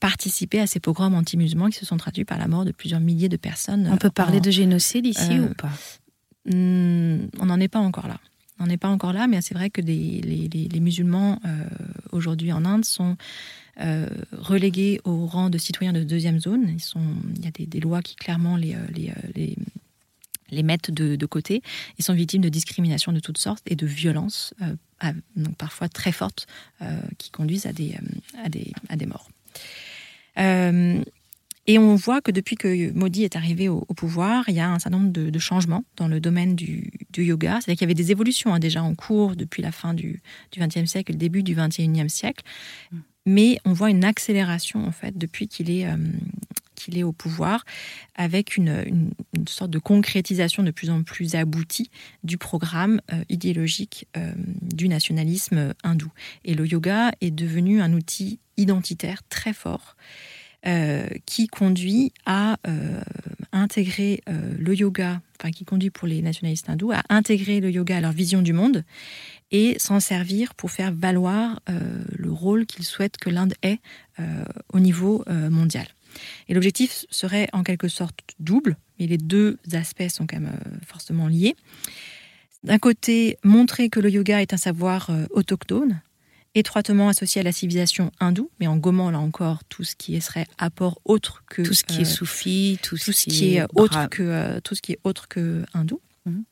participé 0.00 0.60
à 0.60 0.66
ces 0.66 0.80
pogroms 0.80 1.14
anti-musulmans 1.14 1.68
qui 1.70 1.78
se 1.78 1.86
sont 1.86 1.96
traduits 1.96 2.24
par 2.24 2.36
la 2.36 2.48
mort 2.48 2.64
de 2.64 2.72
plusieurs 2.72 3.00
milliers 3.00 3.28
de 3.28 3.36
personnes. 3.36 3.88
On 3.90 3.96
peut 3.96 4.10
parler 4.10 4.40
de 4.40 4.50
génocide 4.50 5.06
ici 5.06 5.38
ou 5.38 5.54
pas? 5.54 5.70
hmm, 6.46 7.28
On 7.38 7.46
n'en 7.46 7.60
est 7.60 7.68
pas 7.68 7.78
encore 7.78 8.08
là. 8.08 8.18
On 8.62 8.66
n'est 8.66 8.76
pas 8.76 8.88
encore 8.88 9.12
là, 9.12 9.26
mais 9.26 9.40
c'est 9.42 9.54
vrai 9.54 9.70
que 9.70 9.80
les, 9.80 10.80
musulmans 10.80 11.40
euh, 11.44 11.64
aujourd'hui 12.12 12.52
en 12.52 12.64
Inde 12.64 12.84
sont 12.84 13.16
euh, 13.80 14.06
relégués 14.30 15.00
au 15.02 15.26
rang 15.26 15.50
de 15.50 15.58
citoyens 15.58 15.92
de 15.92 16.04
deuxième 16.04 16.38
zone. 16.38 16.68
Ils 16.68 16.80
sont, 16.80 17.02
il 17.36 17.44
y 17.44 17.48
a 17.48 17.50
des, 17.50 17.80
lois 17.80 18.02
qui 18.02 18.14
clairement 18.14 18.56
les, 18.56 18.76
euh, 18.76 19.56
les, 20.52 20.62
mettent 20.62 20.92
de, 20.92 21.26
côté. 21.26 21.60
Ils 21.98 22.04
sont 22.04 22.14
victimes 22.14 22.42
de 22.42 22.48
discrimination 22.48 23.10
de 23.10 23.18
toutes 23.18 23.38
sortes 23.38 23.64
et 23.66 23.74
de 23.74 23.86
violences, 23.86 24.54
donc 25.34 25.56
parfois 25.56 25.88
très 25.88 26.12
fortes, 26.12 26.46
qui 27.18 27.30
conduisent 27.30 27.66
à 27.66 27.72
des, 27.72 27.96
à 28.44 28.48
des, 28.48 28.70
à 28.88 28.96
des 28.96 29.06
morts. 29.06 29.28
Et 31.66 31.78
on 31.78 31.94
voit 31.94 32.20
que 32.20 32.32
depuis 32.32 32.56
que 32.56 32.90
Modi 32.92 33.22
est 33.22 33.36
arrivé 33.36 33.68
au, 33.68 33.84
pouvoir, 33.94 34.44
il 34.48 34.54
y 34.54 34.60
a 34.60 34.68
un 34.68 34.78
certain 34.78 34.98
nombre 34.98 35.12
de, 35.12 35.38
changements 35.38 35.84
dans 35.96 36.08
le 36.08 36.18
domaine 36.18 36.56
du, 36.56 36.90
yoga. 37.16 37.60
C'est-à-dire 37.60 37.78
qu'il 37.78 37.82
y 37.82 37.84
avait 37.84 37.94
des 37.94 38.10
évolutions 38.10 38.52
hein, 38.52 38.58
déjà 38.58 38.82
en 38.82 38.94
cours 38.94 39.36
depuis 39.36 39.62
la 39.62 39.70
fin 39.70 39.94
du 39.94 40.20
XXe 40.56 40.86
siècle 40.86 41.12
et 41.12 41.14
le 41.14 41.18
début 41.18 41.42
du 41.42 41.54
XXIe 41.54 42.10
siècle. 42.10 42.44
Mm. 42.90 42.98
Mais 43.24 43.58
on 43.64 43.72
voit 43.72 43.90
une 43.90 44.04
accélération 44.04 44.84
en 44.84 44.90
fait 44.90 45.16
depuis 45.16 45.46
qu'il 45.46 45.70
est, 45.70 45.86
euh, 45.86 45.96
qu'il 46.74 46.98
est 46.98 47.04
au 47.04 47.12
pouvoir, 47.12 47.64
avec 48.16 48.56
une, 48.56 49.10
sorte 49.46 49.70
de 49.70 49.78
concrétisation 49.78 50.64
de 50.64 50.72
plus 50.72 50.90
en 50.90 51.04
plus 51.04 51.36
aboutie 51.36 51.90
du 52.24 52.38
programme 52.38 53.00
euh, 53.12 53.22
idéologique 53.28 54.08
euh, 54.16 54.32
du 54.60 54.88
nationalisme 54.88 55.74
hindou. 55.84 56.10
Et 56.44 56.54
le 56.54 56.66
yoga 56.66 57.12
est 57.20 57.30
devenu 57.30 57.80
un 57.80 57.92
outil 57.92 58.40
identitaire 58.56 59.22
très 59.28 59.52
fort 59.52 59.96
euh, 60.64 61.08
qui 61.26 61.48
conduit 61.48 62.12
à 62.24 62.56
euh, 62.68 63.02
intégrer 63.50 64.22
euh, 64.28 64.54
le 64.56 64.76
yoga, 64.76 65.20
enfin 65.40 65.50
qui 65.50 65.64
conduit 65.64 65.90
pour 65.90 66.06
les 66.06 66.22
nationalistes 66.22 66.70
hindous 66.70 66.92
à 66.92 67.02
intégrer 67.08 67.58
le 67.58 67.68
yoga 67.68 67.96
à 67.96 68.00
leur 68.00 68.12
vision 68.12 68.42
du 68.42 68.52
monde 68.52 68.84
et 69.50 69.76
s'en 69.80 69.98
servir 69.98 70.54
pour 70.54 70.70
faire 70.70 70.92
valoir 70.92 71.60
le 72.16 72.30
rôle 72.30 72.64
qu'ils 72.64 72.84
souhaitent 72.84 73.18
que 73.18 73.28
l'Inde 73.28 73.52
ait 73.62 73.80
au 74.72 74.80
niveau 74.80 75.24
mondial. 75.28 75.86
Et 76.48 76.54
l'objectif 76.54 77.04
serait 77.10 77.48
en 77.52 77.62
quelque 77.62 77.88
sorte 77.88 78.20
double, 78.40 78.78
mais 78.98 79.06
les 79.06 79.18
deux 79.18 79.58
aspects 79.74 80.08
sont 80.08 80.26
quand 80.26 80.40
même 80.40 80.58
forcément 80.86 81.28
liés. 81.28 81.54
D'un 82.64 82.78
côté, 82.78 83.36
montrer 83.44 83.90
que 83.90 84.00
le 84.00 84.08
yoga 84.08 84.40
est 84.40 84.54
un 84.54 84.56
savoir 84.56 85.10
autochtone, 85.32 86.00
étroitement 86.54 87.08
associé 87.08 87.40
à 87.40 87.44
la 87.44 87.52
civilisation 87.52 88.10
hindoue, 88.20 88.50
mais 88.60 88.66
en 88.66 88.76
gommant 88.76 89.10
là 89.10 89.18
encore 89.18 89.64
tout 89.64 89.84
ce 89.84 89.96
qui 89.96 90.20
serait 90.20 90.46
apport 90.58 91.00
autre 91.04 91.42
que 91.48 91.62
tout 91.62 91.74
ce 91.74 91.84
qui 91.84 91.98
est 91.98 92.02
euh, 92.02 92.04
soufi, 92.04 92.78
tout, 92.82 92.96
ce 92.96 93.10
qui, 93.10 93.56
est, 93.56 93.64
autre 93.74 94.08
que 94.08 94.22
euh, 94.22 94.60
tout 94.60 94.74
ce 94.74 94.82
qui 94.82 94.92
est 94.92 94.98
autre 95.04 95.28
que 95.28 95.64
hindou. 95.74 96.00
Mhm. 96.26 96.44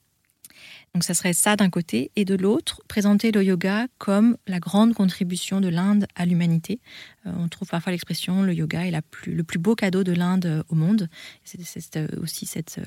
Donc 0.95 1.05
ça 1.05 1.15
serait 1.15 1.35
ça 1.35 1.55
d'un 1.55 1.71
côté, 1.71 2.11
et 2.17 2.25
de 2.25 2.35
l'autre, 2.35 2.83
présenter 2.89 3.31
le 3.31 3.45
yoga 3.45 3.87
comme 3.99 4.37
la 4.49 4.59
grande 4.59 4.93
contribution 4.93 5.61
de 5.61 5.69
l'Inde 5.69 6.07
à 6.17 6.27
l'humanité. 6.27 6.81
Euh, 7.27 7.31
on 7.39 7.47
trouve 7.47 7.69
parfois 7.69 7.93
l'expression 7.93 8.43
le 8.43 8.53
yoga 8.53 8.85
est 8.85 8.91
la 8.91 9.01
plus, 9.01 9.33
le 9.33 9.45
plus 9.45 9.61
beau 9.61 9.77
cadeau 9.77 10.03
de 10.03 10.11
l'Inde 10.11 10.47
euh, 10.47 10.63
au 10.69 10.75
monde. 10.75 11.09
C'est 11.45 11.97
euh, 11.97 12.09
aussi 12.21 12.45
cette, 12.45 12.81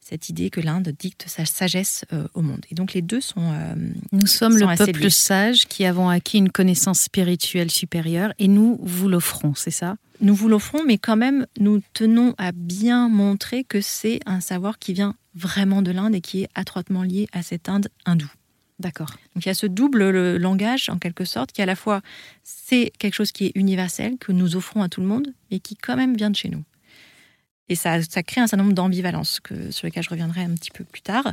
cette 0.00 0.28
idée 0.28 0.50
que 0.50 0.60
l'Inde 0.60 0.92
dicte 0.98 1.24
sa 1.26 1.46
sagesse 1.46 2.04
au 2.34 2.42
monde. 2.42 2.66
Et 2.70 2.74
donc 2.74 2.92
les 2.92 3.02
deux 3.02 3.20
sont... 3.20 3.54
nous 4.12 4.26
sommes 4.26 4.58
le 4.58 4.76
peuple 4.76 5.10
sage 5.10 5.66
qui 5.66 5.86
avons 5.86 6.10
acquis 6.10 6.38
une 6.38 6.50
connaissance 6.50 7.00
spirituelle 7.00 7.70
supérieure, 7.70 8.32
et 8.38 8.48
nous 8.48 8.78
vous 8.82 9.08
l'offrons, 9.08 9.54
c'est 9.54 9.70
ça? 9.70 9.96
Nous 10.20 10.34
vous 10.34 10.48
l'offrons, 10.48 10.84
mais 10.84 10.98
quand 10.98 11.16
même, 11.16 11.46
nous 11.60 11.80
tenons 11.94 12.34
à 12.38 12.52
bien 12.52 13.08
montrer 13.08 13.64
que 13.64 13.80
c'est 13.80 14.20
un 14.26 14.40
savoir 14.40 14.78
qui 14.78 14.92
vient 14.92 15.14
vraiment 15.38 15.82
de 15.82 15.90
l'Inde 15.90 16.14
et 16.14 16.20
qui 16.20 16.42
est 16.42 16.48
étroitement 16.58 17.02
lié 17.02 17.28
à 17.32 17.42
cette 17.42 17.68
Inde 17.68 17.88
hindoue. 18.04 18.32
D'accord. 18.78 19.10
Donc 19.34 19.44
il 19.44 19.48
y 19.48 19.50
a 19.50 19.54
ce 19.54 19.66
double 19.66 20.36
langage, 20.36 20.88
en 20.88 20.98
quelque 20.98 21.24
sorte, 21.24 21.52
qui 21.52 21.62
à 21.62 21.66
la 21.66 21.74
fois, 21.74 22.00
c'est 22.44 22.92
quelque 22.98 23.14
chose 23.14 23.32
qui 23.32 23.46
est 23.46 23.52
universel, 23.56 24.18
que 24.18 24.30
nous 24.30 24.54
offrons 24.54 24.82
à 24.82 24.88
tout 24.88 25.00
le 25.00 25.06
monde, 25.06 25.32
et 25.50 25.58
qui 25.58 25.74
quand 25.74 25.96
même 25.96 26.16
vient 26.16 26.30
de 26.30 26.36
chez 26.36 26.48
nous. 26.48 26.62
Et 27.68 27.74
ça, 27.74 28.00
crée 28.22 28.40
un 28.40 28.46
certain 28.46 28.62
nombre 28.62 28.74
d'ambivalences 28.74 29.40
sur 29.70 29.86
lesquelles 29.86 30.02
je 30.02 30.10
reviendrai 30.10 30.42
un 30.42 30.54
petit 30.54 30.70
peu 30.70 30.84
plus 30.84 31.02
tard. 31.02 31.32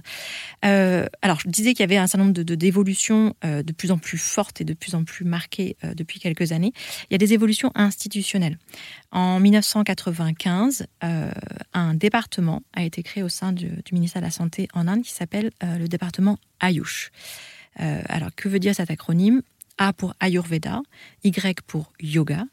Euh, 0.65 1.07
alors, 1.21 1.39
je 1.39 1.49
disais 1.49 1.73
qu'il 1.73 1.81
y 1.81 1.83
avait 1.83 1.97
un 1.97 2.07
certain 2.07 2.25
nombre 2.25 2.43
d'évolutions 2.43 3.35
de, 3.41 3.47
euh, 3.47 3.63
de, 3.63 3.73
plus 3.73 3.91
en 3.91 3.97
plus 3.97 4.17
fortes 4.17 4.61
et 4.61 4.63
de 4.63 4.73
plus 4.73 4.95
en 4.95 5.03
plus 5.03 5.25
marquées 5.25 5.77
euh, 5.83 5.93
depuis 5.93 6.19
quelques 6.19 6.51
années. 6.51 6.73
Il 7.09 7.13
y 7.13 7.15
a 7.15 7.17
des 7.17 7.33
évolutions 7.33 7.71
institutionnelles. 7.75 8.57
En 9.11 9.39
1995, 9.39 10.87
un 11.73 11.93
département 11.93 12.63
a 12.73 12.83
été 12.83 13.01
créé 13.03 13.23
au 13.23 13.29
sein 13.29 13.53
du, 13.53 13.67
du, 13.67 13.93
ministère 13.93 14.21
de 14.21 14.27
la 14.27 14.31
Santé 14.31 14.67
en 14.73 14.87
Inde 14.87 15.03
qui 15.03 15.13
s'appelle 15.13 15.51
le 15.61 15.87
département 15.87 16.37
Ayush. 16.59 17.11
alors, 17.77 18.29
que 18.35 18.49
veut 18.49 18.59
dire 18.59 18.75
cet 18.75 18.91
acronyme? 18.91 19.41
A 19.77 19.93
pour 19.93 20.13
Ayurveda, 20.19 20.81
Y 21.23 21.61
pour 21.61 21.91
Yoga, 21.99 22.45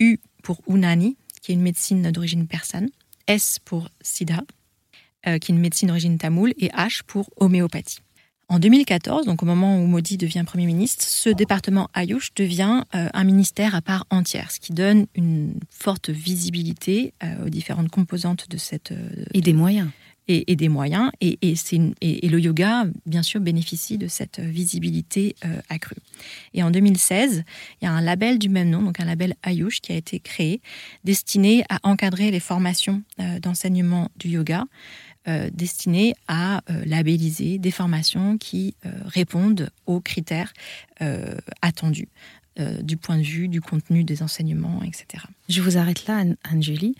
U 0.00 0.18
pour 0.42 0.60
Unani, 0.66 1.16
qui 1.40 1.52
est 1.52 1.54
une 1.54 1.62
médecine 1.62 2.10
d'origine 2.10 2.46
persane, 2.46 2.90
S 3.26 3.58
pour 3.64 3.88
SIDA, 4.00 4.42
euh, 5.26 5.38
qui 5.38 5.52
est 5.52 5.54
une 5.54 5.60
médecine 5.60 5.88
d'origine 5.88 6.18
tamoule, 6.18 6.52
et 6.58 6.68
H 6.68 7.02
pour 7.06 7.30
homéopathie. 7.36 8.00
En 8.48 8.58
2014, 8.58 9.24
donc 9.24 9.42
au 9.42 9.46
moment 9.46 9.78
où 9.78 9.86
Modi 9.86 10.18
devient 10.18 10.44
Premier 10.46 10.66
ministre, 10.66 11.04
ce 11.06 11.30
département 11.30 11.88
Ayush 11.94 12.34
devient 12.34 12.82
euh, 12.94 13.08
un 13.14 13.24
ministère 13.24 13.74
à 13.74 13.80
part 13.80 14.04
entière, 14.10 14.50
ce 14.50 14.60
qui 14.60 14.72
donne 14.72 15.06
une 15.14 15.54
forte 15.70 16.10
visibilité 16.10 17.14
euh, 17.24 17.46
aux 17.46 17.48
différentes 17.48 17.88
composantes 17.88 18.50
de 18.50 18.58
cette... 18.58 18.92
Et 19.32 19.40
des 19.40 19.54
moyens. 19.54 19.88
Et, 20.46 20.56
des 20.56 20.68
moyens. 20.68 21.10
Et, 21.20 21.38
et, 21.42 22.28
le 22.28 22.40
yoga, 22.40 22.84
bien 23.06 23.22
sûr, 23.22 23.40
bénéficie 23.40 23.98
de 23.98 24.08
cette 24.08 24.40
visibilité 24.40 25.36
accrue. 25.68 25.96
Et 26.54 26.62
en 26.62 26.70
2016, 26.70 27.44
il 27.80 27.84
y 27.84 27.88
a 27.88 27.92
un 27.92 28.00
label 28.00 28.38
du 28.38 28.48
même 28.48 28.70
nom, 28.70 28.82
donc 28.82 29.00
un 29.00 29.04
label 29.04 29.34
Ayush, 29.42 29.80
qui 29.80 29.92
a 29.92 29.96
été 29.96 30.20
créé, 30.20 30.60
destiné 31.04 31.64
à 31.68 31.78
encadrer 31.82 32.30
les 32.30 32.40
formations 32.40 33.02
d'enseignement 33.40 34.10
du 34.16 34.28
yoga 34.28 34.64
euh, 35.28 35.50
destinées 35.52 36.16
à 36.26 36.62
euh, 36.68 36.82
labelliser 36.84 37.58
des 37.58 37.70
formations 37.70 38.38
qui 38.38 38.74
euh, 38.84 38.90
répondent 39.04 39.70
aux 39.86 40.00
critères 40.00 40.52
attendus 41.60 42.08
du 42.82 42.96
point 42.96 43.16
de 43.16 43.22
vue 43.22 43.48
du 43.48 43.60
contenu 43.60 44.04
des 44.04 44.22
enseignements, 44.22 44.82
etc. 44.84 45.24
Je 45.48 45.60
vous 45.62 45.78
arrête 45.78 46.06
là, 46.06 46.22
Anne-Julie. 46.44 46.94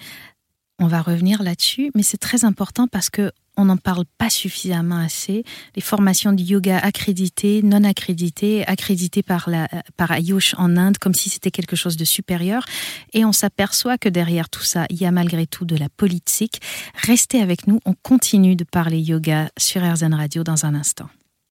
On 0.78 0.86
va 0.86 1.02
revenir 1.02 1.42
là-dessus, 1.42 1.90
mais 1.94 2.02
c'est 2.02 2.16
très 2.16 2.44
important 2.44 2.88
parce 2.88 3.10
que 3.10 3.30
on 3.56 3.66
n'en 3.66 3.76
parle 3.76 4.04
pas 4.18 4.30
suffisamment 4.30 4.96
assez. 4.96 5.44
Les 5.76 5.82
formations 5.82 6.32
de 6.32 6.42
yoga 6.42 6.78
accréditées, 6.78 7.60
non 7.62 7.84
accréditées, 7.84 8.66
accréditées 8.66 9.22
par, 9.22 9.50
la, 9.50 9.68
par 9.96 10.10
Ayush 10.10 10.54
en 10.56 10.76
Inde, 10.76 10.96
comme 10.98 11.14
si 11.14 11.28
c'était 11.28 11.50
quelque 11.50 11.76
chose 11.76 11.96
de 11.96 12.04
supérieur. 12.04 12.64
Et 13.12 13.24
on 13.24 13.32
s'aperçoit 13.32 13.98
que 13.98 14.08
derrière 14.08 14.48
tout 14.48 14.62
ça, 14.62 14.86
il 14.88 15.00
y 15.00 15.04
a 15.04 15.10
malgré 15.10 15.46
tout 15.46 15.66
de 15.66 15.76
la 15.76 15.90
politique. 15.90 16.62
Restez 16.94 17.42
avec 17.42 17.66
nous, 17.66 17.80
on 17.84 17.94
continue 17.94 18.56
de 18.56 18.64
parler 18.64 18.98
yoga 18.98 19.50
sur 19.58 19.82
RZN 19.82 20.14
Radio 20.14 20.44
dans 20.44 20.64
un 20.64 20.74
instant. 20.74 21.08